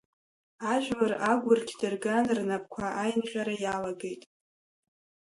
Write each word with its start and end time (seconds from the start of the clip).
Ажәлар 0.73 1.13
агәырқь 1.31 1.73
дырган 1.79 2.25
рнапқәа 2.37 2.85
аинҟьара 3.01 3.55
иалагеит. 3.63 4.23